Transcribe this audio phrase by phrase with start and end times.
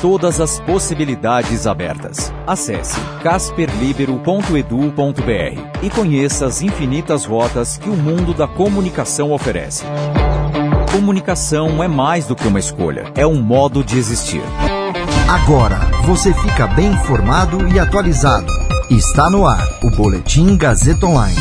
[0.00, 2.30] Todas as possibilidades abertas.
[2.46, 9.84] Acesse casperlibero.edu.br e conheça as infinitas rotas que o mundo da comunicação oferece.
[10.92, 14.42] Comunicação é mais do que uma escolha, é um modo de existir.
[15.28, 18.52] Agora você fica bem informado e atualizado.
[18.90, 21.40] Está no ar o Boletim Gazeta Online.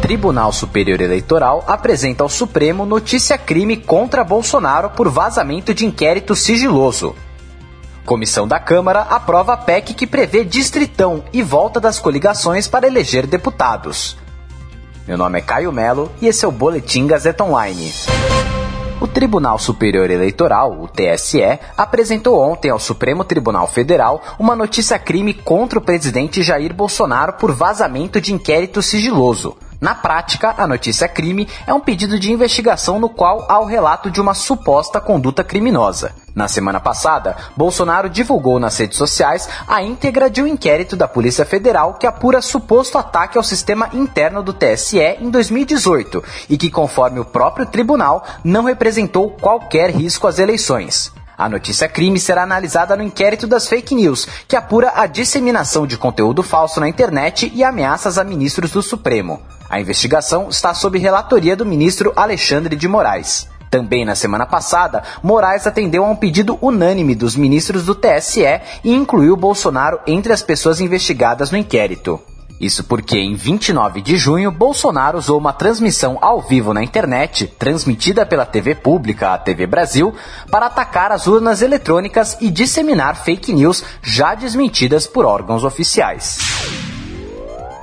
[0.00, 7.16] Tribunal Superior Eleitoral apresenta ao Supremo notícia crime contra Bolsonaro por vazamento de inquérito sigiloso.
[8.08, 13.26] Comissão da Câmara aprova a PEC que prevê distritão e volta das coligações para eleger
[13.26, 14.16] deputados.
[15.06, 17.92] Meu nome é Caio Melo e esse é o Boletim Gazeta Online.
[18.98, 25.78] O Tribunal Superior Eleitoral, o TSE, apresentou ontem ao Supremo Tribunal Federal uma notícia-crime contra
[25.78, 29.54] o presidente Jair Bolsonaro por vazamento de inquérito sigiloso.
[29.80, 34.20] Na prática, a notícia-crime é um pedido de investigação no qual há o relato de
[34.20, 36.12] uma suposta conduta criminosa.
[36.34, 41.44] Na semana passada, Bolsonaro divulgou nas redes sociais a íntegra de um inquérito da Polícia
[41.44, 47.20] Federal que apura suposto ataque ao sistema interno do TSE em 2018 e que, conforme
[47.20, 51.12] o próprio tribunal, não representou qualquer risco às eleições.
[51.38, 55.96] A notícia crime será analisada no inquérito das fake news, que apura a disseminação de
[55.96, 59.40] conteúdo falso na internet e ameaças a ministros do Supremo.
[59.70, 63.46] A investigação está sob relatoria do ministro Alexandre de Moraes.
[63.70, 68.92] Também na semana passada, Moraes atendeu a um pedido unânime dos ministros do TSE e
[68.92, 72.20] incluiu Bolsonaro entre as pessoas investigadas no inquérito.
[72.60, 78.26] Isso porque em 29 de junho, Bolsonaro usou uma transmissão ao vivo na internet, transmitida
[78.26, 80.12] pela TV pública, a TV Brasil,
[80.50, 86.38] para atacar as urnas eletrônicas e disseminar fake news já desmentidas por órgãos oficiais.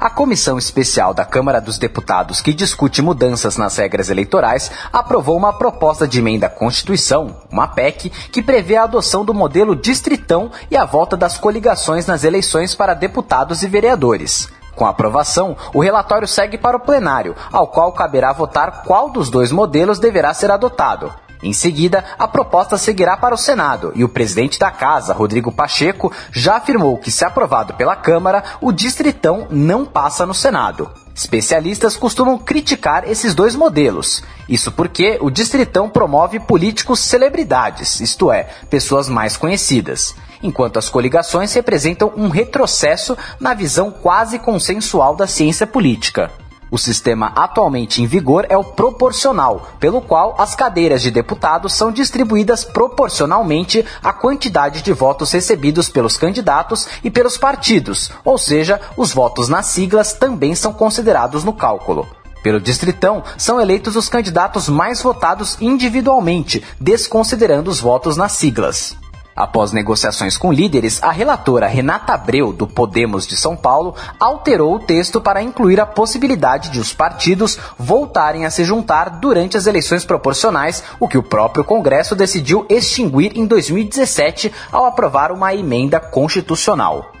[0.00, 5.52] A comissão especial da Câmara dos Deputados que discute mudanças nas regras eleitorais aprovou uma
[5.52, 10.76] proposta de emenda à Constituição, uma PEC, que prevê a adoção do modelo distritão e
[10.76, 14.48] a volta das coligações nas eleições para deputados e vereadores.
[14.74, 19.28] Com a aprovação, o relatório segue para o plenário, ao qual caberá votar qual dos
[19.28, 21.12] dois modelos deverá ser adotado.
[21.42, 26.12] Em seguida, a proposta seguirá para o Senado e o presidente da casa, Rodrigo Pacheco,
[26.30, 30.88] já afirmou que, se aprovado pela Câmara, o Distritão não passa no Senado.
[31.12, 34.22] Especialistas costumam criticar esses dois modelos.
[34.48, 41.52] Isso porque o Distritão promove políticos celebridades, isto é, pessoas mais conhecidas, enquanto as coligações
[41.52, 46.30] representam um retrocesso na visão quase consensual da ciência política.
[46.72, 51.92] O sistema atualmente em vigor é o proporcional, pelo qual as cadeiras de deputados são
[51.92, 59.12] distribuídas proporcionalmente à quantidade de votos recebidos pelos candidatos e pelos partidos, ou seja, os
[59.12, 62.08] votos nas siglas também são considerados no cálculo.
[62.42, 68.96] Pelo Distritão, são eleitos os candidatos mais votados individualmente, desconsiderando os votos nas siglas.
[69.34, 74.78] Após negociações com líderes, a relatora Renata Abreu, do Podemos de São Paulo, alterou o
[74.78, 80.04] texto para incluir a possibilidade de os partidos voltarem a se juntar durante as eleições
[80.04, 87.12] proporcionais, o que o próprio Congresso decidiu extinguir em 2017 ao aprovar uma emenda constitucional.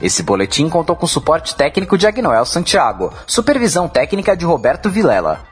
[0.00, 5.51] Esse boletim contou com suporte técnico de Agnoel Santiago, supervisão técnica de Roberto Vilela.